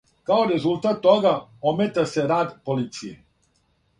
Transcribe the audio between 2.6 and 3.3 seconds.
полиције.